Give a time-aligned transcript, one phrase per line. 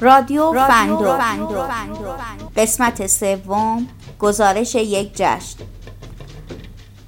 [0.00, 1.18] رادیو, فندو.
[2.56, 3.86] قسمت سوم
[4.18, 5.58] گزارش یک جشن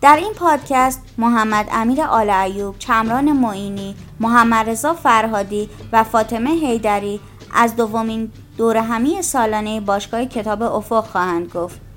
[0.00, 7.20] در این پادکست محمد امیر آل ایوب، چمران معینی، محمد رضا فرهادی و فاطمه هیدری
[7.54, 11.87] از دومین دوره همی سالانه باشگاه کتاب افق خواهند گفت.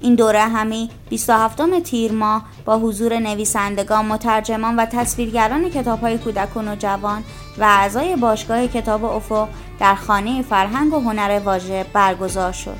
[0.00, 6.68] این دوره همی 27 تیر ماه با حضور نویسندگان، مترجمان و تصویرگران کتاب های کودکان
[6.68, 7.24] و جوان
[7.58, 9.48] و اعضای باشگاه کتاب افق
[9.80, 12.76] در خانه فرهنگ و هنر واژه برگزار شد.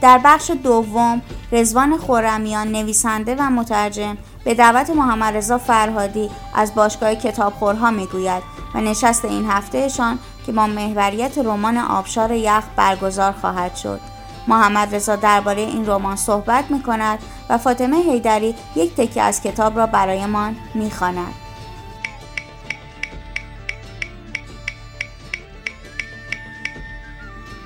[0.00, 7.14] در بخش دوم رزوان خورمیان نویسنده و مترجم به دعوت محمد رضا فرهادی از باشگاه
[7.14, 8.42] کتابخورها می‌گوید
[8.74, 14.15] و نشست این هفتهشان که با محوریت رمان آبشار یخ برگزار خواهد شد.
[14.48, 17.18] محمد رضا درباره این رمان صحبت می کند
[17.50, 21.34] و فاطمه هیدری یک تکه از کتاب را برایمان می خاند.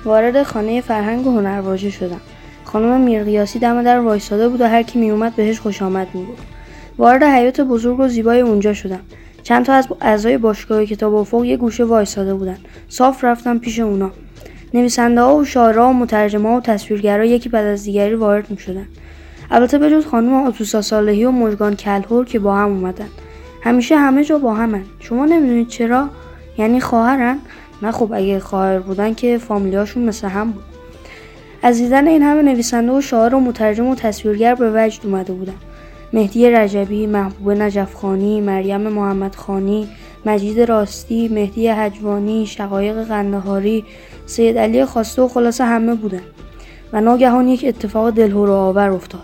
[0.05, 2.21] وارد خانه فرهنگ و هنرواژه شدم.
[2.65, 6.43] خانم میرقیاسی دم در وایستاده بود و هر کی میومد بهش خوش آمد می‌گفت.
[6.97, 8.99] وارد حیات بزرگ و زیبای اونجا شدم.
[9.43, 12.57] چند تا از اعضای باشگاه کتاب افق یه گوشه وایستاده بودن
[12.89, 14.11] صاف رفتم پیش اونا.
[14.73, 18.87] نویسنده ها و شاعرها و مترجمه و تصویرگرا یکی بعد از دیگری وارد می شدن.
[19.51, 23.07] البته به جز خانم آتوسا صالحی و مژگان کلهور که با هم اومدن.
[23.61, 24.83] همیشه همه جا با همن.
[24.99, 26.09] شما نمی‌دونید چرا؟
[26.57, 27.39] یعنی خواهرن؟
[27.81, 30.63] نه خب اگه خواهر بودن که فامیلیاشون مثل هم بود.
[31.63, 35.53] از دیدن این همه نویسنده و شاعر و مترجم و تصویرگر به وجد اومده بودم
[36.13, 39.89] مهدی رجبی، محبوب نجفخانی، مریم محمدخانی،
[40.25, 43.85] مجید راستی، مهدی حجوانی، شقایق قندهاری،
[44.25, 46.21] سید علی خواسته و خلاصه همه بودن.
[46.93, 49.21] و ناگهان یک اتفاق دلهور آور افتاد.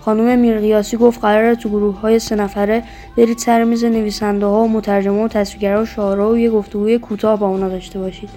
[0.00, 2.82] خانم میرقیاسی گفت قراره تو گروه های سه نفره
[3.16, 7.38] برید سر میز نویسنده ها و مترجمه و تصویرگرا و شاعرها و یه گفتگوی کوتاه
[7.38, 8.30] با اونا داشته باشید.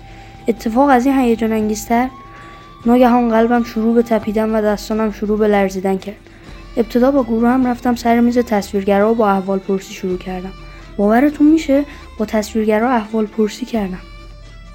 [0.47, 2.09] اتفاق از این هیجان انگیزتر
[2.85, 6.15] ناگهان قلبم شروع به تپیدن و دستانم شروع به لرزیدن کرد.
[6.77, 10.51] ابتدا با گروه هم رفتم سر میز تصویرگرا و با احوال پرسی شروع کردم.
[11.01, 11.85] باورتون میشه
[12.17, 13.99] با تصویرگرا احوال پرسی کردم.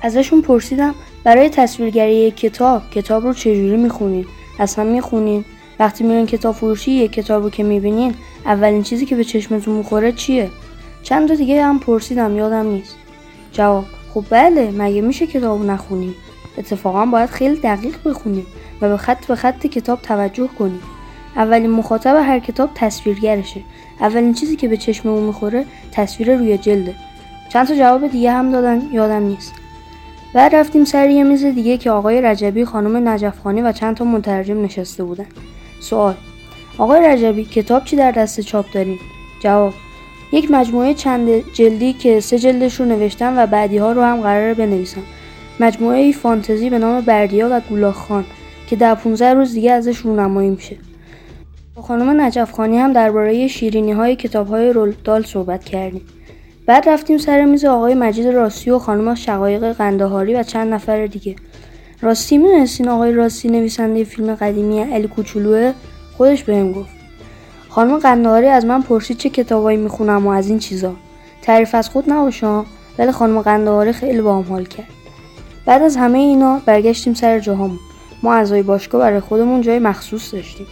[0.03, 0.95] ازشون پرسیدم
[1.25, 4.27] برای تصویرگری کتاب کتاب رو چجوری می‌خونین
[4.59, 5.45] اصلا می‌خونین
[5.79, 8.15] وقتی میرین کتاب فروشی یک کتاب رو که می‌بینین
[8.47, 10.51] اولین چیزی که به چشمتون می‌خوره چیه؟
[11.03, 12.97] چند تا دیگه هم پرسیدم یادم نیست.
[13.53, 16.15] جواب خب بله مگه میشه کتاب نخونیم
[16.59, 18.47] اتفاقا باید خیلی دقیق بخونیم
[18.81, 20.81] و به خط به خط کتاب توجه کنیم
[21.37, 23.61] اولین مخاطب هر کتاب تصویرگرشه.
[24.01, 26.95] اولین چیزی که به چشممون می‌خوره تصویر روی جلده.
[27.49, 29.55] چند تا جواب دیگه هم دادن یادم نیست.
[30.35, 34.65] بعد رفتیم سر یه میز دیگه که آقای رجبی خانم نجفخانی و چند تا مترجم
[34.65, 35.27] نشسته بودن.
[35.81, 36.15] سوال
[36.79, 38.99] آقای رجبی کتاب چی در دست چاپ دارین؟
[39.41, 39.75] جواب
[40.33, 44.55] یک مجموعه چند جلدی که سه جلدش رو نوشتم و بعدی ها رو هم قراره
[44.55, 45.03] بنویسم.
[45.61, 48.25] مجموعه فانتزی به نام بردیا و گولاخان
[48.67, 50.77] که در 15 روز دیگه ازش رونمایی میشه.
[51.77, 56.03] با خانم نجفخانی هم درباره شیرینی های کتاب های رولدال صحبت کردیم.
[56.67, 61.37] بعد رفتیم سر میز آقای مجید راستی و خانم شقایق قندهاری و چند نفر دیگه.
[62.03, 65.73] راستی می‌دونستین آقای راستی نویسنده فیلم قدیمی علی کوچولوه؟
[66.17, 66.97] خودش بهم گفت.
[67.69, 70.93] خانم قندهاری از من پرسید چه کتابایی می‌خونم و از این چیزا.
[71.43, 72.63] تعریف از خود نباشه
[72.99, 74.89] ولی خانم قندهاری خیلی با حال کرد.
[75.67, 77.79] بعد از همه اینا برگشتیم سر جاهامون.
[78.23, 80.67] ما اعضای باشگاه برای خودمون جای مخصوص داشتیم.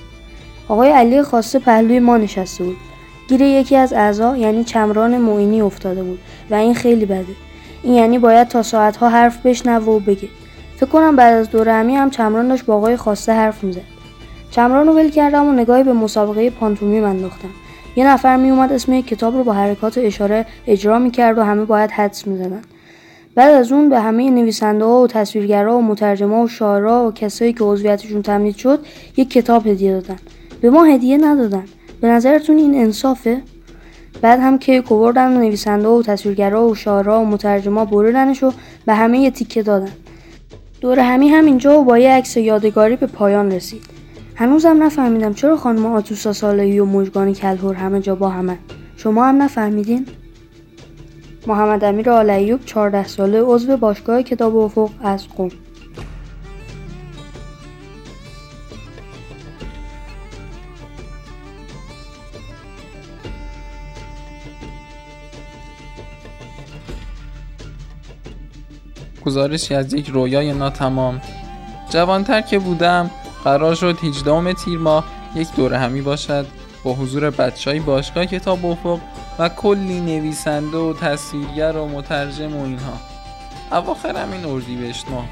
[0.69, 2.77] آقای علی خواسته پهلوی ما نشسته بود.
[3.29, 6.19] گیر یکی از اعضا یعنی چمران معینی افتاده بود
[6.51, 7.27] و این خیلی بده.
[7.83, 10.29] این یعنی باید تا ساعتها حرف بشنوه و بگه.
[10.77, 13.81] فکر کنم بعد از دوره همی هم چمران داشت با آقای خواسته حرف می‌زد.
[14.51, 17.49] چمران رو ول کردم و نگاهی به مسابقه پانتومی انداختم.
[17.97, 21.91] یه نفر میومد اسم یک کتاب رو با حرکات اشاره اجرا می‌کرد و همه باید
[21.91, 22.63] حدس می‌زدن.
[23.35, 27.53] بعد از اون به همه نویسنده ها و تصویرگرا و مترجما و شاعرها و کسایی
[27.53, 28.87] که عضویتشون تمدید شد
[29.17, 30.17] یک کتاب هدیه دادن.
[30.65, 31.65] به ما هدیه ندادن.
[32.01, 33.43] به نظرتون این انصافه؟
[34.23, 38.53] بعد هم که کووردن نویسنده و تصویرگرا و شاعرها و مترجما بردنش و
[38.87, 39.93] به همه یه تیکه دادن.
[40.81, 43.83] دور همی همینجا و با یه عکس یادگاری به پایان رسید.
[44.35, 48.59] هنوزم نفهمیدم چرا خانم آتوسا صالحی و مژگان کلهور همه جا با همه
[48.97, 50.07] شما هم نفهمیدین؟
[51.47, 55.49] محمد امیر آلیوب 14 ساله عضو باشگاه کتاب افق از قم.
[69.27, 71.21] گزارشی از یک رویای ناتمام.
[71.91, 73.11] جوانتر که بودم
[73.45, 75.05] قرار شد 18 تیر ماه
[75.35, 76.47] یک دوره همی باشد.
[76.85, 79.01] با حضور بچه های باشگاه کتاب افق
[79.39, 83.15] و کلی نویسنده و تصویرگر و مترجم و اینها.
[83.73, 85.25] اواخر همین اردیبهشت ماه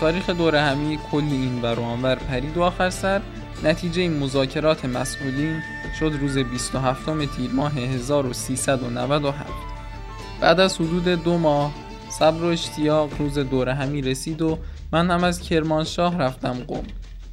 [0.00, 3.20] تاریخ دوره همی کلی این بر آنور پرید و آخر سر
[3.64, 5.62] نتیجه این مذاکرات مسئولین
[5.98, 7.04] شد روز 27
[7.36, 9.52] تیر ماه 1397
[10.40, 11.72] بعد از حدود دو ماه
[12.18, 14.58] صبر و اشتیاق روز دوره همی رسید و
[14.92, 16.82] من هم از کرمانشاه رفتم قم.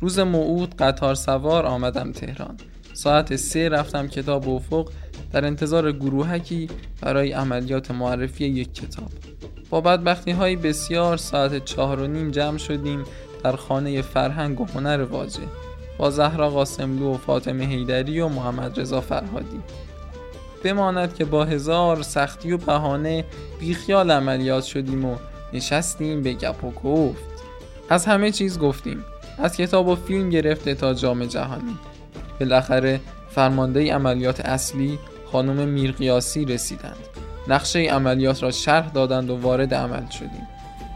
[0.02, 2.58] روز موعود قطار سوار آمدم تهران.
[2.94, 4.90] ساعت سه رفتم کتاب افق
[5.32, 6.70] در انتظار گروهکی
[7.02, 9.10] برای عملیات معرفی یک کتاب.
[9.70, 13.04] با بدبختی های بسیار ساعت چهار و نیم جمع شدیم
[13.44, 15.44] در خانه فرهنگ و هنر واجه.
[15.98, 19.60] با زهرا قاسملو و فاطمه هیدری و محمد رضا فرهادی.
[20.64, 23.26] بماند که با هزار سختی و بهانه
[23.60, 25.16] بیخیال عملیات شدیم و
[25.54, 27.24] نشستیم به گپ و گفت.
[27.90, 29.04] از همه چیز گفتیم.
[29.38, 31.78] از کتاب و فیلم گرفته تا جام جهانی.
[32.40, 33.00] بالاخره
[33.30, 35.00] فرمانده عملیات اصلی
[35.32, 36.98] خانم میرقیاسی رسیدند.
[37.48, 40.48] نقشه عملیات را شرح دادند و وارد عمل شدیم.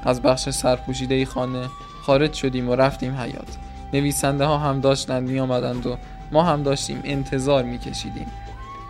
[0.04, 1.70] از بخش سرپوشیده خانه
[2.02, 3.58] خارج شدیم و رفتیم حیات
[3.94, 5.98] نویسنده ها هم داشتند می آمدند و
[6.32, 8.28] ما هم داشتیم انتظار می کشیدیم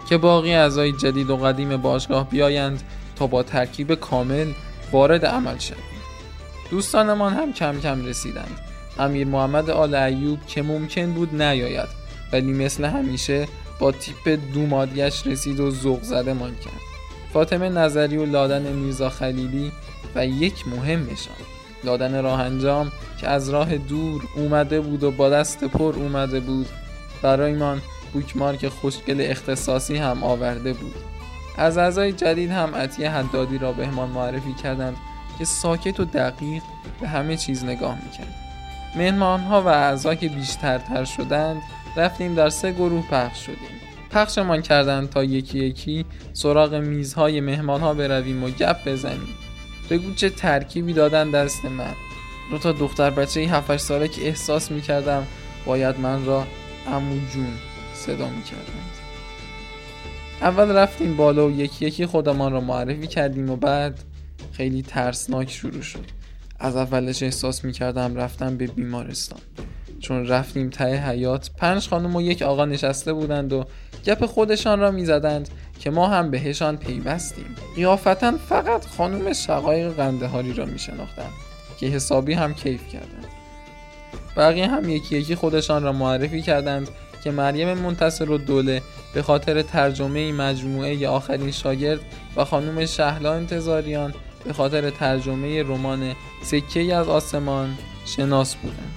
[0.09, 2.83] که باقی اعضای جدید و قدیم باشگاه بیایند
[3.15, 4.47] تا با ترکیب کامل
[4.91, 5.95] وارد عمل شویم
[6.71, 8.59] دوستانمان هم کم کم رسیدند.
[8.99, 11.89] امیر محمد آل ایوب که ممکن بود نیاید
[12.33, 13.47] ولی مثل همیشه
[13.79, 16.81] با تیپ دومادیش رسید و ذوق زده من کرد.
[17.33, 19.71] فاطمه نظری و لادن میرزا خلیلی
[20.15, 21.35] و یک مهمشان
[21.83, 22.91] لادن راه انجام
[23.21, 26.67] که از راه دور اومده بود و با دست پر اومده بود.
[27.21, 27.81] برایمان
[28.15, 30.95] بوکمارک خوشگل اختصاصی هم آورده بود.
[31.57, 34.97] از اعضای جدید هم عطیه حدادی را بهمان معرفی کردند
[35.39, 36.63] که ساکت و دقیق
[37.01, 38.35] به همه چیز نگاه می‌کرد.
[38.95, 41.62] مهمان ها و اعضا که بیشتر تر شدند
[41.97, 43.79] رفتیم در سه گروه پخش شدیم.
[44.12, 49.35] پخشمان کردند تا یکی یکی سراغ میزهای مهمان ها برویم و گپ بزنیم.
[49.89, 51.94] بگو چه ترکیبی دادن دست من.
[52.51, 55.27] دو تا دختر بچه 7 ساله که احساس می‌کردم
[55.65, 56.47] باید من را
[56.88, 57.53] امو جون
[57.95, 58.92] صدا می‌کردند.
[60.42, 64.00] اول رفتیم بالا و یکی یکی خودمان را معرفی کردیم و بعد
[64.51, 66.06] خیلی ترسناک شروع شد.
[66.59, 69.39] از اولش احساس می‌کردم رفتم به بیمارستان.
[70.00, 73.65] چون رفتیم ته حیات پنج خانم و یک آقا نشسته بودند و
[74.06, 75.50] گپ خودشان را می‌زدند
[75.80, 77.56] که ما هم بهشان پیوستیم.
[77.75, 81.31] قیافتا فقط خانم شقایق قندهاری را میشناختند
[81.80, 83.27] که حسابی هم کیف کردند.
[84.38, 86.88] بقیه هم یکی یکی خودشان را معرفی کردند
[87.25, 88.81] که مریم منتصر و دوله
[89.13, 92.00] به خاطر ترجمه مجموعه آخرین شاگرد
[92.36, 94.13] و خانم شهلا انتظاریان
[94.45, 98.94] به خاطر ترجمه رمان سکه از آسمان شناس بودند.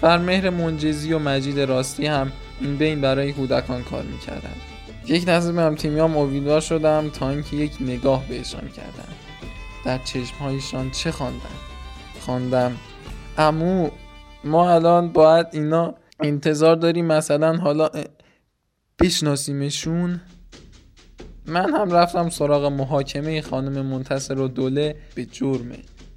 [0.00, 4.60] فرمهر منجزی و مجید راستی هم این بین برای کودکان کار می‌کردند.
[5.06, 9.12] یک نظر هم تیمیام شدم تا اینکه یک نگاه بهشان کردم.
[9.84, 11.58] در چشمهایشان چه خواندم؟
[12.20, 12.76] خواندم
[13.38, 13.90] امو
[14.44, 17.90] ما الان باید اینا انتظار داریم مثلا حالا
[19.00, 20.20] بشناسیمشون.
[21.46, 25.72] من هم رفتم سراغ محاکمه خانم منتصر و دوله به جرم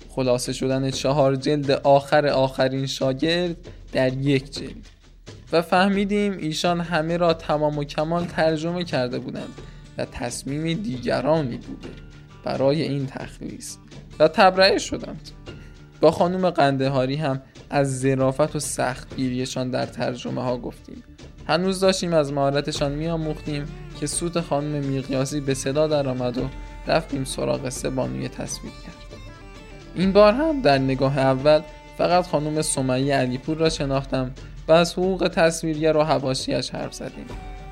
[0.09, 3.56] خلاصه شدن چهار جلد آخر آخرین شاگرد
[3.94, 4.89] در یک جلد.
[5.51, 9.54] و فهمیدیم ایشان همه را تمام و کمال ترجمه کرده بودند
[9.97, 11.90] و تصمیم دیگرانی بوده
[12.44, 13.78] برای این تخلیص.
[14.19, 15.30] و تبرئه شدند.
[16.02, 21.04] با خانم قندهاری هم از ظرافت و سختگیریشان در ترجمه ها گفتیم.
[21.47, 23.66] هنوز داشتیم از مهارتشان میآموختیم
[23.99, 26.42] که سوت خانم میقیاسی به صدا درآمد و
[26.87, 28.95] رفتیم سراغ سه بانوی تصویر کرد.
[29.95, 31.61] این بار هم در نگاه اول
[31.97, 34.31] فقط خانم سمیه علیپور را شناختم
[34.68, 37.25] و از حقوق تصویرگر و حواشیش حرف زدیم.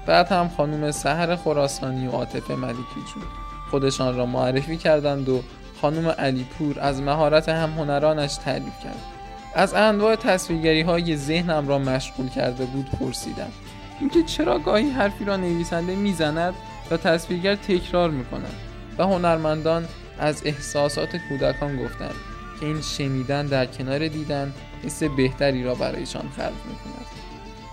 [0.05, 3.23] بعد هم خانم سهر خراسانی و عاطفه ملیکی جون
[3.71, 5.41] خودشان را معرفی کردند و
[5.81, 9.18] خانم علیپور از مهارت هم هنرانش تعریف کرد.
[9.55, 13.51] از انواع تصویرگری های ذهنم را مشغول کرده بود پرسیدم.
[13.99, 16.53] اینکه چرا گاهی حرفی را نویسنده می‌زند
[16.91, 18.53] و تصویرگر تکرار می‌کند
[18.97, 19.87] و هنرمندان
[20.19, 22.15] از احساسات کودکان گفتند
[22.59, 24.53] که این شنیدن در کنار دیدن
[24.83, 27.05] حس بهتری را برایشان خلق می‌کند.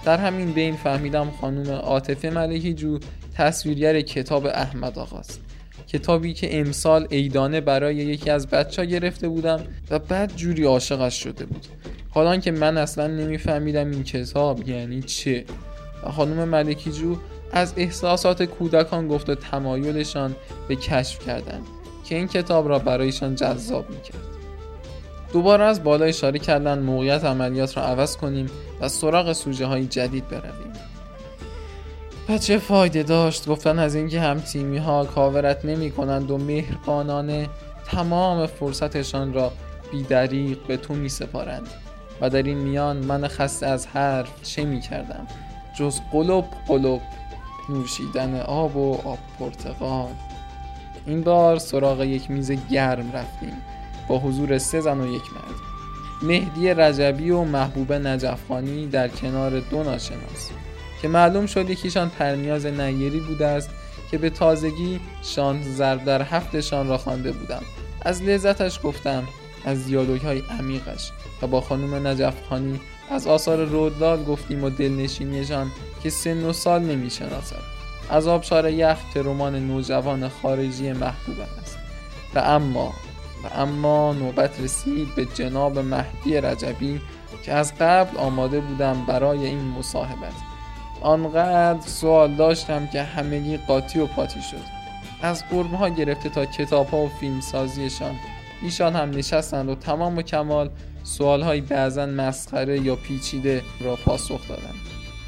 [0.05, 2.99] در همین بین فهمیدم خانم عاطفه ملکی جو
[3.35, 5.41] تصویرگر کتاب احمد آقاست.
[5.89, 11.23] کتابی که امسال ایدانه برای یکی از بچه ها گرفته بودم و بعد جوری عاشقش
[11.23, 11.67] شده بود.
[12.11, 15.45] حالا که من اصلا نمیفهمیدم این کتاب یعنی چه.
[16.03, 17.17] و خانم ملکی جو
[17.53, 20.37] از احساسات کودکان گفت و تمایلشان
[20.69, 21.61] به کشف کردن
[22.05, 24.37] که این کتاب را برایشان جذاب می‌کرد.
[25.33, 28.47] دوباره از بالا اشاره کردن موقعیت عملیات را عوض کنیم
[28.81, 30.73] و سراغ سوژه های جدید برویم.
[32.29, 37.49] و چه فایده داشت؟ گفتن از اینکه هم تیمی ها کاورت نمی کنند و مهربانانه
[37.87, 39.53] تمام فرصتشان را
[39.93, 41.69] بیدریق به تو می سپارند
[42.21, 45.27] و در این میان من خسته از حرف چه می کردم
[45.79, 47.01] جز قلوب قلوب
[47.69, 50.11] نوشیدن آب و آب پرتقال.
[51.07, 53.57] این بار سراغ یک میز گرم رفتیم.
[54.09, 55.55] با حضور سه زن و یک مرد.
[56.23, 60.51] مهدی رجبی و محبوب نجفخانی در کنار دو ناشناس.
[61.07, 63.71] که معلوم شد یکیشان پرنیاز نیری بوده است
[64.11, 67.63] که به تازگی شان ضرب در هفتشان را خوانده بودم.
[68.03, 69.25] از لذتش گفتم
[69.65, 71.11] از دیالوگ های عمیقش
[71.43, 75.73] و با خانم نجفخانی از آثار رودلال گفتیم و دلنشینیشان
[76.03, 77.63] که سن و سال نمی‌شناسد.
[78.11, 81.79] از آبشار یخ که رمان نوجوان خارجی محبوب است.
[82.35, 82.95] و اما
[83.45, 87.01] و اما نوبت رسید به جناب مهدی رجبی
[87.43, 90.56] که از قبل آماده بودم برای این مصاحبت.
[91.01, 94.77] آنقدر سوال داشتم که همگی قاطی و پاتی شد.
[95.23, 98.15] از قرمه ها گرفته تا کتاب ها و فیلم سازیشان
[98.63, 100.71] ایشان هم نشستند و تمام و کمال
[101.05, 104.81] سوال های بعضا مسخره یا پیچیده را پاسخ دادند.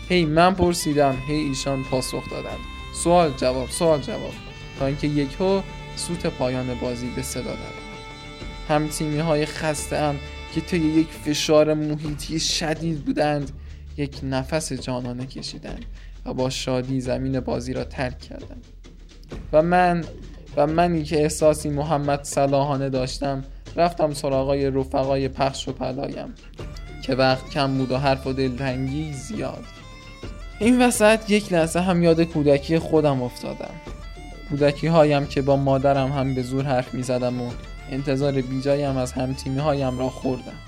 [0.08, 1.16] هی من پرسیدم.
[1.28, 2.58] هی ایشان پاسخ دادند.
[2.94, 4.32] سوال جواب سوال جواب.
[4.78, 5.60] تا اینکه یکهو
[5.96, 7.88] سوت پایان بازی به صدا درآمد
[8.68, 10.18] هم تیمی های خسته هم
[10.54, 13.50] که طی یک فشار محیطی شدید بودند
[13.98, 15.84] یک نفس جانانه کشیدند
[16.26, 18.64] و با شادی زمین بازی را ترک کردند
[19.52, 20.04] و من
[20.56, 23.44] و منی که احساسی محمد صلاحانه داشتم
[23.76, 26.34] رفتم سراغای رفقای پخش و پلایم
[27.02, 29.64] که وقت کم بود و حرف و دلتنگی زیاد.
[30.58, 33.74] این وسط یک لحظه هم یاد کودکی خودم افتادم.
[34.50, 37.50] کودکی هایم که با مادرم هم به زور حرف می زدم و
[37.90, 40.58] انتظار بیجایم از هم تیمی هایم را خوردم.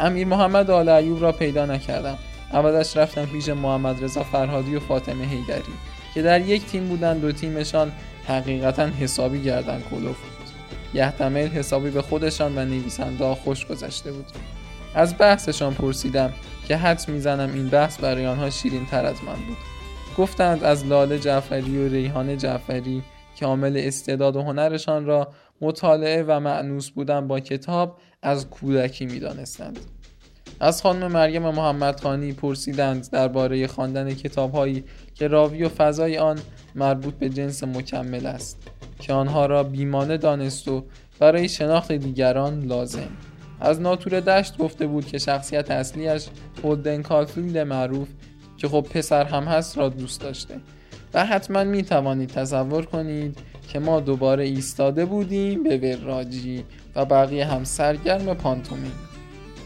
[0.00, 2.18] امیر محمد آل ایوب را پیدا نکردم.
[2.54, 5.72] عوضش رفتم پیش محمد رضا فرهادی و فاطمه هیدری
[6.14, 7.92] که در یک تیم بودند دو تیمشان
[8.26, 10.48] حقیقتا حسابی گردن کلوف بود
[10.94, 14.26] یحتمل حسابی به خودشان و نویسنده خوش گذشته بود.
[14.94, 16.32] از بحثشان پرسیدم
[16.68, 19.56] که حد می‌زنم این بحث برای آنها شیرین تر از من بود.
[20.18, 23.02] گفتند از لاله جعفری و ریحان جعفری
[23.36, 29.78] که عامل استعداد و هنرشان را مطالعه و معنوس بودن با کتاب از کودکی می‌دانستند.
[30.64, 36.38] از خانم مریم محمد خانی پرسیدند درباره خواندن کتابهایی که راوی و فضای آن
[36.74, 38.68] مربوط به جنس مکمل است
[38.98, 40.84] که آنها را بیمانه دانست و
[41.18, 43.08] برای شناخت دیگران لازم.
[43.60, 46.26] از ناتور دشت گفته بود که شخصیت اصلیش
[46.62, 48.08] هولدن کارفیلد معروف
[48.56, 50.54] که خب پسر هم هست را دوست داشته.
[51.14, 56.64] و حتما می توانید تصور کنید که ما دوباره ایستاده بودیم به وراجی
[56.96, 59.13] و بقیه هم سرگرم پانتومیم.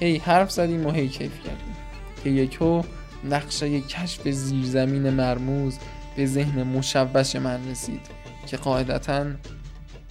[0.00, 1.76] هی حرف زدیم و هی کیف کردیم.
[2.25, 2.83] که یکو
[3.25, 5.78] نقشه کشف زیرزمین مرموز
[6.17, 8.00] به ذهن مشوش من رسید
[8.47, 9.26] که قاعدتا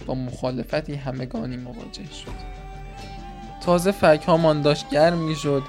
[0.06, 2.58] با مخالفتی همگانی مواجه شد.
[3.60, 5.62] تازه فک هامان داشت گرم می شد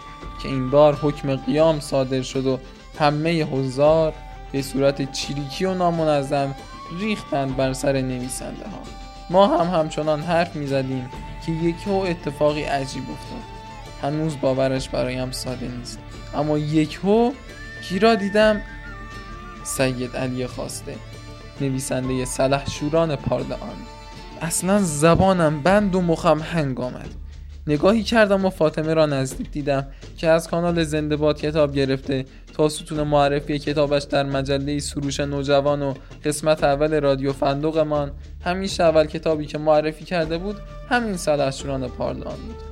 [0.44, 2.60] که این بار حکم قیام صادر شد و
[3.00, 4.14] همه حضار
[4.52, 6.56] به صورت چریکی و نامنظم
[7.00, 8.80] ریختند بر سر نویسنده ها
[9.30, 11.10] ما هم همچنان حرف می زدیم
[11.46, 13.59] که یکی اتفاقی عجیب افتاد.
[14.02, 16.00] هنوز باورش برایم ساده نیست.
[16.36, 17.32] اما یک هو
[17.84, 18.62] کی را دیدم
[19.64, 20.96] سید علی خواسته
[21.62, 23.60] نویسنده سلح شوران پارلان
[24.42, 27.10] اصلا زبانم بند و مخم هنگ آمد.
[27.68, 29.88] نگاهی کردم و فاطمه را نزدیک دیدم
[30.18, 35.82] که از کانال زنده باد کتاب گرفته تا ستون معرفی کتابش در مجله سروش نوجوان
[35.82, 35.94] و
[36.26, 38.12] قسمت اول رادیو فندقمان.
[38.46, 40.56] همیشه اول کتابی که معرفی کرده بود
[40.90, 42.69] همین سلحشوران پارلان بود.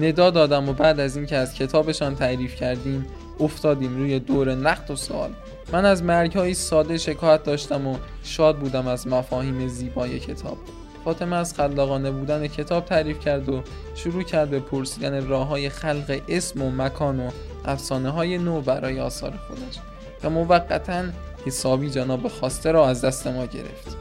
[0.00, 3.06] ندا دادم و بعد از اینکه از کتابشان تعریف کردیم
[3.40, 5.30] افتادیم روی دور نقد و سوال.
[5.72, 10.58] من از مرگ ساده شکایت داشتم و شاد بودم از مفاهیم زیبای کتاب.
[11.04, 13.62] فاطمه از خلاقانه بودن کتاب تعریف کرد و
[13.94, 17.30] شروع کرد به پرسیدن راه های خلق اسم و مکان و
[17.64, 19.78] افسانه های نو برای آثار خودش.
[20.24, 21.04] و موقتا
[21.46, 23.96] حسابی جناب خواسته را از دست ما گرفت.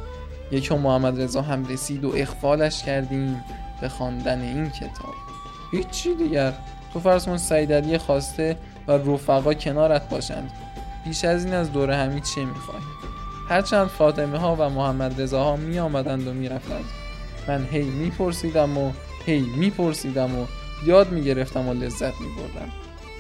[0.52, 3.44] یکی محمد رضا هم رسید و اخفالش کردیم
[3.82, 5.14] به خواندن این کتاب.
[5.72, 6.54] هیچی دیگر.
[6.94, 8.58] تو فرض کن سعید خواسته
[8.88, 10.52] و رفقا کنارت باشند.
[11.06, 12.82] بیش از این از دوره همین چه می‌خوای؟
[13.50, 16.86] هرچند فاطمه ها و محمد رضا ها می آمدند و می رفتند.
[17.48, 18.92] من هی می پرسیدم و
[19.26, 20.46] هی می پرسیدم و
[20.86, 22.70] یاد می گرفتم و لذت می بردم.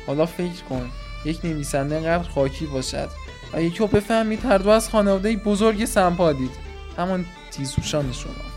[0.07, 0.89] حالا فکر کن
[1.25, 3.09] یک نویسنده قدر خاکی باشد
[3.53, 6.51] و یکی بفهمید هر دو از خانواده بزرگ سمپادید
[6.97, 8.48] همان تیزوشان شما.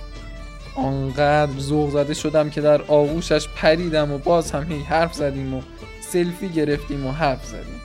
[0.77, 5.63] آنقدر ذوق زده شدم که در آغوشش پریدم و باز هم هی حرف زدیم و
[6.01, 7.81] سلفی گرفتیم و حرف زدیم.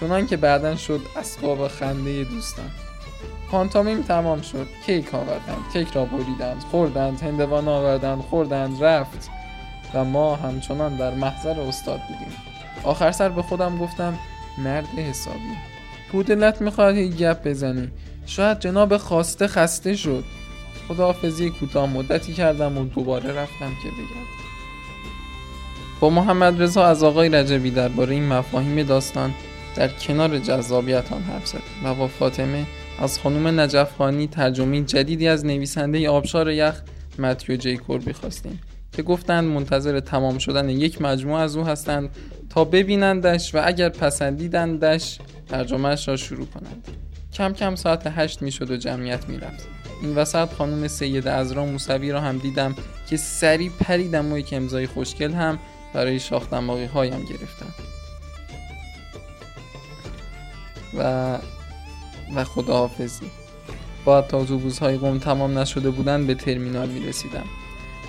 [0.00, 2.70] چنان که بعدا شد اسباب خنده دوستان.
[3.50, 4.66] پانتامیم تمام شد.
[4.86, 5.64] کیک آوردند.
[5.72, 6.62] کیک را بریدند.
[6.70, 7.20] خوردند.
[7.22, 8.22] هندوان آوردند.
[8.22, 8.84] خوردند.
[8.84, 9.30] رفت.
[9.94, 12.36] و ما همچنان در محضر استاد بودیم.
[12.84, 14.18] آخر سر به خودم گفتم
[14.58, 15.56] مرد حسابی.
[16.12, 17.88] تو دلت می‌خواد هی گپ بزنی.
[18.26, 20.24] شاید جناب خواسته خسته شد.
[20.88, 24.42] خداحافظی کوتاه مدتی کردم و دوباره رفتم که بگردم
[26.00, 29.34] با محمد رضا از آقای رجبی درباره این مفاهیم داستان
[29.76, 32.66] در کنار جذابیت آن حرف زد و با فاطمه
[32.98, 36.82] از خانم نجف خانی ترجمه جدیدی از نویسنده آبشار یخ
[37.18, 38.60] متیو جی کوربی خواستیم
[38.92, 42.08] که گفتند منتظر تمام شدن یک مجموعه از او هستند
[42.50, 46.88] تا ببینندش و اگر پسندیدندش ترجمهش را شروع کنند
[47.32, 49.81] کم کم ساعت هشت می شد و جمعیت می رفت.
[50.02, 52.74] این وسط خانم سید ازرا موسوی را هم دیدم
[53.08, 55.58] که سری پریدم و یک امضای خوشگل هم
[55.92, 57.74] برای شاخ دماغی هایم گرفتم.
[60.98, 61.38] و
[62.34, 63.30] و خداحافظی.
[64.04, 67.44] تا اتوبوس های قوم تمام نشده بودن به ترمینال می رسیدم.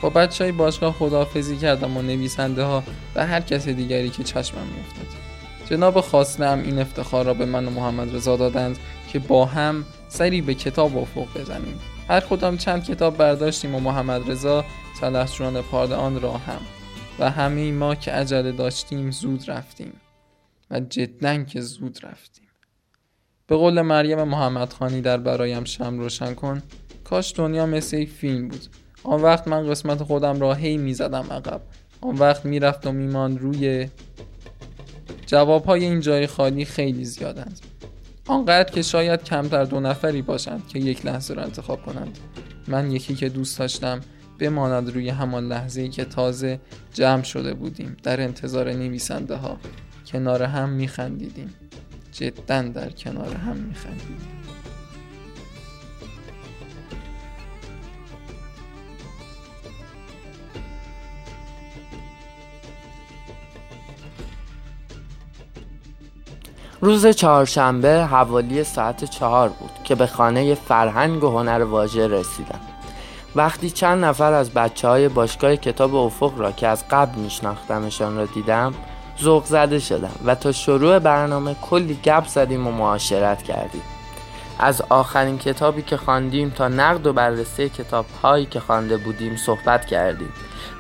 [0.01, 2.83] با بچه های باشگاه خداحافظی کردم و نویسنده ها
[3.15, 5.07] و هر کس دیگری که چشمم افتاد.
[5.69, 8.77] جناب خواستم این افتخار را به من و محمد رضا دادند
[9.11, 11.79] که با هم سری به کتاب افق بزنیم.
[12.07, 14.65] هر کدام چند کتاب برداشتیم و محمد رضا
[14.99, 16.61] سلحشوان پاردان را هم.
[17.19, 19.93] و همه ما که عجله داشتیم زود رفتیم.
[20.71, 22.47] و جدا که زود رفتیم.
[23.47, 26.61] به قول مریم محمدخانی در برایم شم روشن کن
[27.03, 28.65] کاش دنیا مثل یک فیلم بود.
[29.03, 31.61] آن وقت من قسمت خودم را هی می‌زدم عقب.
[32.01, 33.89] آن وقت می‌رفت و میمان روی
[35.25, 37.59] جواب های این جای خالی خیلی زیادند.
[38.27, 42.17] آنقدر که شاید کمتر دو نفری باشند که یک لحظه را انتخاب کنند.
[42.67, 43.99] من یکی که دوست داشتم
[44.39, 46.59] بماند روی همان لحظه ای که تازه
[46.93, 49.57] جمع شده بودیم در انتظار نویسنده ها
[50.05, 51.53] کنار هم میخندیدیم.
[52.11, 54.42] جدا در کنار هم میخندیدیم.
[66.83, 72.59] روز چهارشنبه حوالی ساعت چهار بود که به خانه فرهنگ و هنر واژه رسیدم.
[73.35, 78.25] وقتی چند نفر از بچه های باشگاه کتاب افق را که از قبل میشناختمشان را
[78.25, 78.73] دیدم
[79.21, 83.83] ذوق زده شدم و تا شروع برنامه کلی گپ زدیم و معاشرت کردیم.
[84.59, 89.85] از آخرین کتابی که خواندیم تا نقد و بررسی کتاب هایی که خوانده بودیم صحبت
[89.85, 90.33] کردیم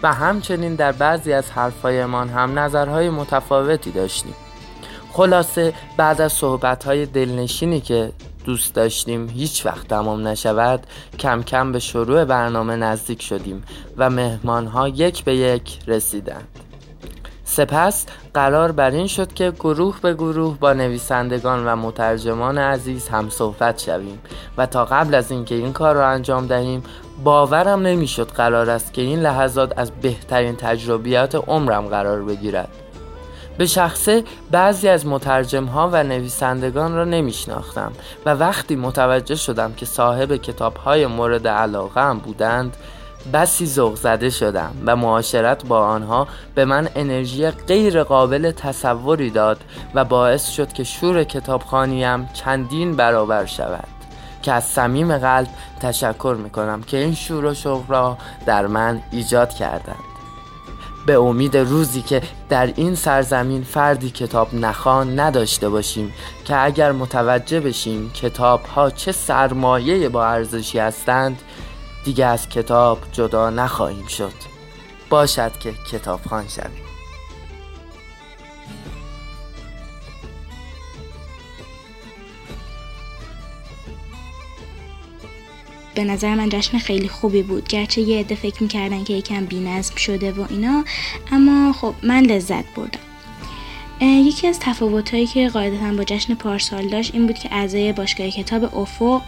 [0.03, 4.35] و همچنین در بعضی از حرفهایمان هم نظرهای متفاوتی داشتیم.
[5.13, 8.11] خلاصه بعد از صحبت های دلنشینی که
[8.45, 10.87] دوست داشتیم هیچ وقت تمام نشود
[11.19, 13.63] کم کم به شروع برنامه نزدیک شدیم
[13.97, 16.47] و مهمان ها یک به یک رسیدند.
[17.43, 23.29] سپس قرار بر این شد که گروه به گروه با نویسندگان و مترجمان عزیز هم
[23.29, 24.19] صحبت شویم
[24.57, 26.83] و تا قبل از اینکه این کار را انجام دهیم
[27.23, 32.82] باورم نمی‌شد قرار است که این لحظات از بهترین تجربیات عمرم قرار بگیرد.
[33.57, 37.91] به شخصه بعضی از مترجم ها و نویسندگان را نمیشناختم
[38.25, 42.77] و وقتی متوجه شدم که صاحب کتاب های مورد علاقه هم بودند
[43.33, 49.57] بسی ذوق زده شدم و معاشرت با آنها به من انرژی غیر قابل تصوری داد
[49.93, 53.87] و باعث شد که شور کتابخانیم چندین برابر شود
[54.41, 55.47] که از صمیم قلب
[55.81, 60.12] تشکر می کنم که این شور و شوق را در من ایجاد کردند.
[61.05, 66.13] به امید روزی که در این سرزمین فردی کتاب نخوان نداشته باشیم
[66.45, 71.41] که اگر متوجه بشیم کتاب ها چه سرمایه با ارزشی هستند
[72.03, 74.33] دیگه از کتاب جدا نخواهیم شد.
[75.09, 76.92] باشد که کتاب خان شویم
[85.95, 87.67] به نظر من جشن خیلی خوبی بود.
[87.67, 90.83] گرچه یه عده فکر می‌کردن که یکم بینظم شده و اینا
[91.31, 92.99] اما خب من لذت بردم.
[94.01, 98.77] یکی از تفاوتهایی که قاعدتا با جشن پارسال داشت این بود که اعضای باشگاه کتاب
[98.77, 99.21] افق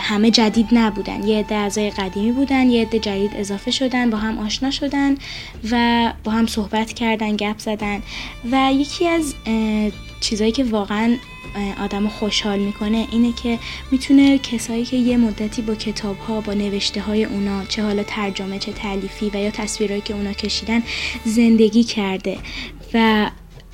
[0.00, 1.26] همه جدید نبودن.
[1.26, 5.16] یه عده اعضای قدیمی بودن یه عده جدید اضافه شدن با هم آشنا شدن
[5.70, 8.02] و با هم صحبت کردن گپ زدن.
[8.52, 9.34] و یکی از
[10.20, 11.16] چیزهایی که واقعا
[11.80, 13.58] آدم خوشحال می‌کنه اینه که
[13.90, 18.58] می‌تونه کسایی که یه مدتی با کتاب ها با نوشته های اونا چه حالا ترجمه
[18.58, 20.82] چه تعلیفی و یا تصویرهایی که اونا کشیدن
[21.24, 22.38] زندگی کرده.
[22.94, 23.30] و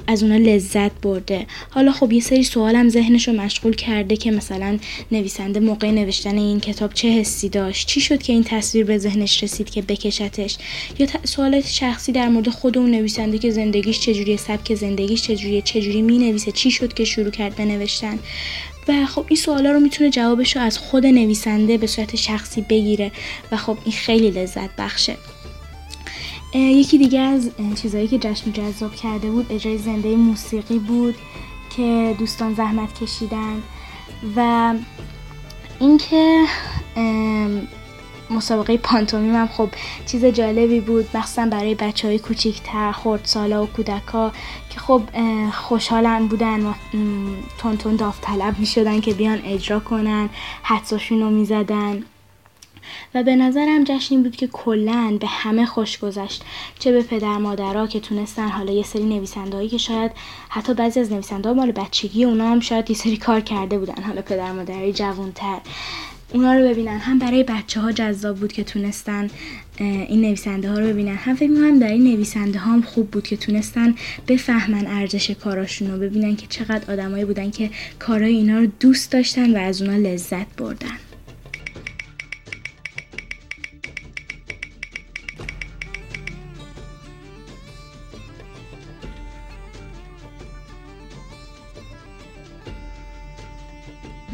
[0.07, 1.47] از اونا لذت برده.
[1.71, 4.79] حالا خب یه سری سوالم ذهنش رو مشغول کرده که مثلا
[5.13, 9.43] نویسنده موقع نوشتن این کتاب چه حسی داشت؟ چی شد که این تصویر به ذهنش
[9.43, 10.57] رسید که بکشتش؟
[10.99, 16.03] یا سوالات شخصی در مورد خود اون نویسنده که زندگیش چجوری سبک زندگیش چجوری چجوری
[16.03, 18.19] می نویسه چی شد که شروع کرد به نوشتن؟
[18.89, 23.13] و خب این سوالا رو می‌تونه جوابش رو از خود نویسنده به صورت شخصی بگیره
[23.53, 25.17] و خب این خیلی لذت بخشه.
[26.59, 31.15] یکی دیگه از چیزهایی که جشن جذاب کرده بود اجرای زنده موسیقی بود
[31.77, 33.63] که دوستان زحمت کشیدن
[34.37, 34.75] و
[35.81, 36.45] اینکه
[38.31, 39.69] مسابقه پانتومیم هم خب
[40.07, 41.17] چیز جالبی بود.
[41.17, 44.33] مخصوصا برای بچه های کوچیکتر خردسالا و کودکا
[44.71, 45.03] که خب
[45.53, 46.73] خوشحالن بودن و
[47.59, 50.29] تون داوطلب می شدن که بیان اجرا کنن
[50.63, 52.03] حدساشون رو می زدن
[53.15, 56.43] و به نظرم جشن این بود که کلا به همه خوش گذشت.
[56.79, 60.11] چه به پدر مادرها که تونستن حالا یه سری نویسنده که شاید
[60.49, 64.03] حتی بعضی از نویسنده مال بچگی اونا هم شاید یه سری کار کرده بودن.
[64.03, 65.59] حالا پدر مادرای جوانتر.
[66.33, 66.99] اونا رو ببینن.
[66.99, 69.31] هم برای بچه ها جذاب بود که تونستن
[69.79, 71.17] این نویسنده ها رو ببینن.
[71.17, 73.95] هم فکر می‌کنم در این نویسنده ها هم خوب بود که تونستن
[74.29, 79.57] بفهمن ارزش کاراشون رو ببینن که چقدر آدمایی بودن که کارای اینا رو دوست داشتن
[79.57, 80.99] و از اونا لذت بردن.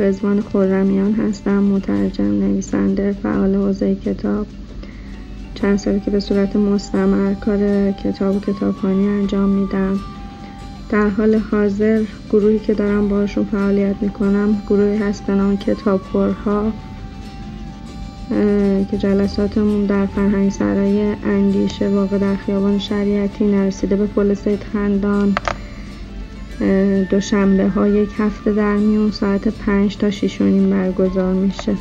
[0.00, 4.46] رزوان خورمیان هستم مترجم نویسنده فعال حوزه کتاب.
[5.54, 9.98] چند سالی که به صورت مستمر کار کتاب و کتابخانی انجام میدم.
[10.90, 16.72] در حال حاضر گروهی که دارم باشون فعالیت می‌کنم گروهی هست به نام کتابخورها
[18.90, 25.34] که جلساتمون در فرهنگ سرای اندیشه واقع در خیابان شریعتی نرسیده به پل سید خندان.
[27.10, 31.74] دوشنبه ها یک هفته در میون ساعت پنج تا شیش و نیم برگزار میشه.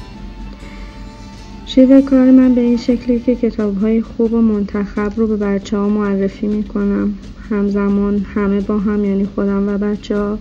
[1.66, 5.78] شیوه کار من به این شکلی که کتاب های خوب و منتخب رو به بچه
[5.78, 7.14] ها معرفی می‌کنم.
[7.50, 10.40] همزمان همه با هم یعنی خودم و بچه ها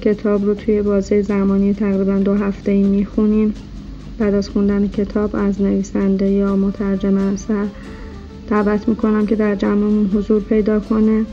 [0.00, 3.54] کتاب رو توی بازه زمانی تقریبا دو هفته ای می‌خونیم.
[4.18, 7.66] بعد از خوندن کتاب از نویسنده یا مترجم اثر
[8.48, 11.24] دعوت می‌کنم که در جمعمون حضور پیدا کنه.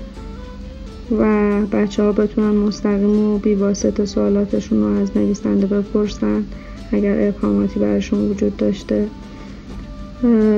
[1.20, 6.44] و بچه ها بتونن مستقیم و بیواسطه سوالاتشون رو از نویسنده بپرسن
[6.92, 9.08] اگر ابهاماتی براشون وجود داشته.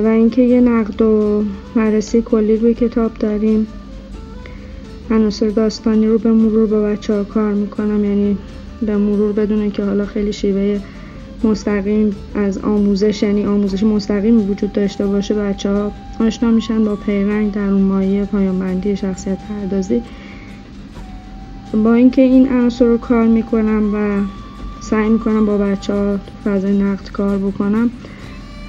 [0.04, 3.66] و اینکه یه نقد و بررسی کلی روی کتاب داریم.
[5.10, 8.38] عناصر داستانی رو به مرور با بچه ها کار می‌کنم یعنی
[8.82, 10.80] به مرور بدونه که حالا خیلی شیوه
[11.44, 15.34] مستقیم از آموزش یعنی آموزش مستقیم وجود داشته باشه.
[15.34, 20.02] بچه ها آشنا میشن با پیرنگ در اون مایه پایان شخصیت پردازی.
[21.82, 24.20] با اینکه این عناصر رو کار می‌کنم و
[24.80, 27.90] سعی می‌کنم با بچه ها فضای نقد کار بکنم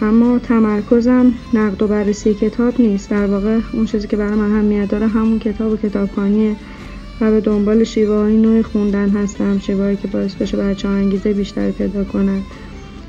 [0.02, 3.10] اما تمرکزم نقد و بررسی کتاب نیست.
[3.10, 6.56] در واقع اون چیزی که برای من اهمیت داره همون کتاب و کتابخانیه
[7.22, 11.34] و به دنبال شیوه های نوع خوندن هستم شیوه که باعث بشه بچه ها انگیزه
[11.34, 12.41] بیشتری پیدا کنن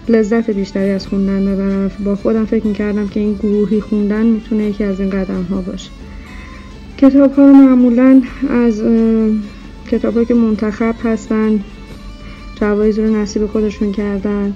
[0.08, 4.84] لذت بیشتری از خوندن ببرم با خودم فکر می‌کردم که این گروهی خوندن می‌تونه یکی
[4.84, 5.90] از این قدم ها باشه.
[6.98, 8.82] کتاب ها رو معمولا از
[9.86, 11.60] کتاب که منتخب هستن
[12.60, 14.54] جوایز رو نصیب خودشون کردن.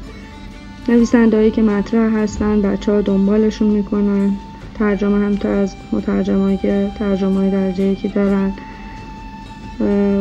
[0.89, 4.33] نویسندهایی که مطرح هستن بچه ها دنبالشون می‌کنن.
[4.79, 8.53] ترجمه هم تا از مترجمهایی که ترجمه های درجه یکی دارن.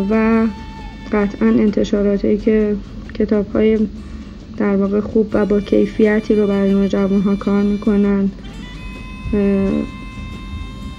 [0.10, 0.46] و
[1.12, 2.76] قطعا انتشاراتی که
[3.14, 3.80] کتاب های
[4.58, 8.30] در واقع خوب و با کیفیتی رو برای ما جوان ها کار می‌کنن.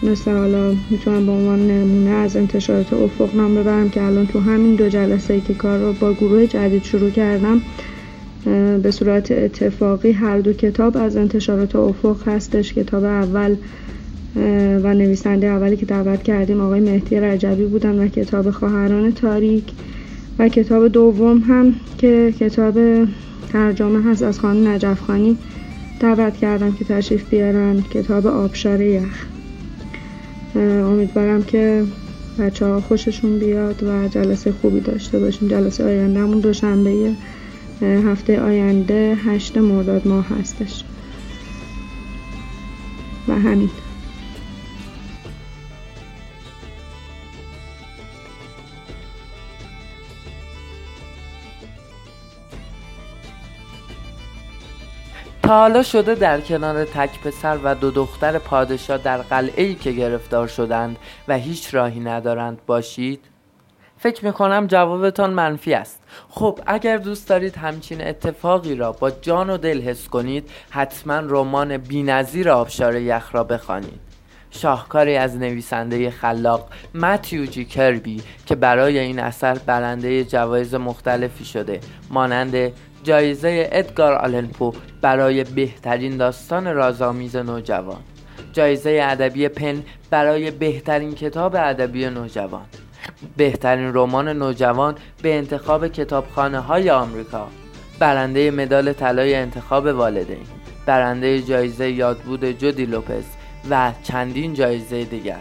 [0.02, 4.74] مثل حالا می‌تونم به عنوان نمونه از انتشارات افق نام ببرم که الان تو همین
[4.74, 7.60] دو جلسه ای که کار رو با گروه جدید شروع کردم
[8.82, 12.72] به صورت اتفاقی هر دو کتاب از انتشارات افق هستش.
[12.72, 13.56] کتاب اول
[14.82, 19.64] و نویسنده اولی که دعوت کردیم آقای مهدی رجبی بودن و کتاب خواهران تاریک.
[20.38, 22.74] و کتاب دوم هم که کتاب
[23.52, 25.38] ترجمه هست از خانم نجف خانی
[26.00, 27.82] دعوت کردم که تشریف بیارن.
[27.82, 29.29] کتاب آبشار یخ.
[30.56, 31.84] امیدوارم که
[32.38, 35.48] بچه ها خوششون بیاد و جلسه خوبی داشته باشیم.
[35.48, 37.12] جلسه آیندهمون دوشنبه
[37.82, 40.84] هفته آینده هشت مرداد ماه هستش.
[43.28, 43.70] و همین.
[55.50, 60.46] حالا شده در کنار تک پسر و دو دختر پادشاه در قلعه ای که گرفتار
[60.46, 60.96] شدند
[61.28, 63.24] و هیچ راهی ندارند باشید؟
[63.96, 69.56] فکر می‌کنم جوابتان منفی است خب اگر دوست دارید همچین اتفاقی را با جان و
[69.56, 74.00] دل حس کنید حتما رمان بینظیر آبشار یخ را بخوانید
[74.50, 81.80] شاهکاری از نویسنده خلاق متیو جی کربی که برای این اثر برنده جوایز مختلفی شده
[82.10, 88.00] مانند جایزه ادگار آلنپو برای بهترین داستان رازآمیز نوجوان.
[88.52, 92.66] جایزه ادبی پن برای بهترین کتاب ادبی نوجوان.
[93.36, 97.48] بهترین رمان نوجوان به انتخاب کتابخانه های آمریکا.
[97.98, 100.46] برنده مدال طلای انتخاب والدین.
[100.86, 103.24] برنده جایزه یادبود جودی لوپز
[103.70, 105.40] و چندین جایزه دیگر.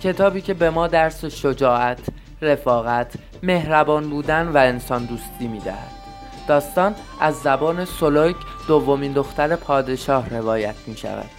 [0.00, 2.00] کتابی که به ما درس شجاعت،
[2.42, 6.03] رفاقت، مهربان بودن و انسان دوستی می‌دهد.
[6.46, 8.36] داستان از زبان سولویک
[8.68, 11.30] دومین دختر پادشاه روایت می شود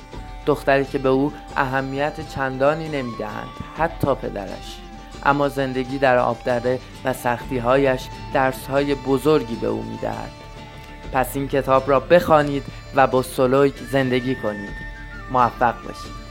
[0.46, 4.80] دختری که به او اهمیت چندانی نمی‌دهند حتی پدرش.
[5.24, 8.02] اما زندگی در آبدره و سختیهایش
[8.34, 10.32] درسهای بزرگی به او می‌دهد.
[11.14, 12.64] پس این کتاب را بخوانید
[12.96, 14.76] و با سولویک زندگی کنید.
[15.32, 16.25] موفق باشید.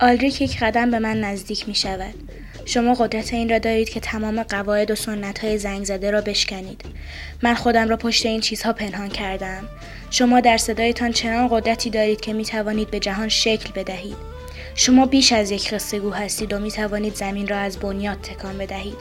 [0.00, 2.14] آلریک یک قدم به من نزدیک می شود.
[2.64, 6.84] شما قدرت این را دارید که تمام قواعد و سنت های زنگ زده را بشکنید.
[7.42, 9.68] من خودم را پشت این چیزها پنهان کردم.
[10.10, 14.16] شما در صدایتان چنان قدرتی دارید که می توانید به جهان شکل بدهید.
[14.74, 18.96] شما بیش از یک قصه هستید و می توانید زمین را از بنیاد تکان بدهید.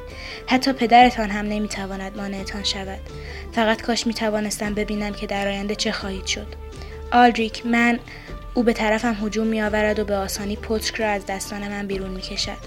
[0.47, 2.99] حتی پدرتان هم نمی تواند مانعتان شود.
[3.51, 6.47] فقط کاش می توانستم ببینم که در آینده چه خواهید شد.
[7.11, 7.99] آلریک من
[8.55, 12.09] او به طرفم هجوم می آورد و به آسانی پتک را از دستان من بیرون
[12.09, 12.57] می کشد.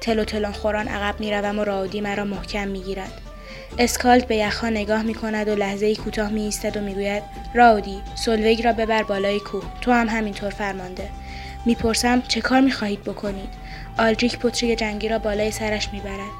[0.00, 3.20] تلو تلو خوران عقب می روم و راودی مرا محکم می گیرد.
[3.78, 7.22] اسکالد به یخها نگاه می کند و لحظه کوتاه می ایستد و می گوید
[7.54, 11.08] راودی سولویگ را ببر بالای کوه تو هم همینطور فرمانده.
[11.66, 13.48] می‌پرسم چه کار می خواهید بکنید؟
[13.98, 16.30] آلدریک پتک جنگی را بالای سرش می‌برد.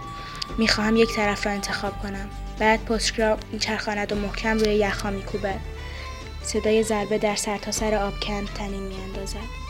[0.59, 2.31] می‌خواهم یک طرف را انتخاب کنم.
[2.59, 5.74] بعد پتریک را میچرخاند و محکم روی یخها میکوبد.
[6.45, 9.64] صدای ضربه در سرتاسر سر آبکن تنین میاندازد.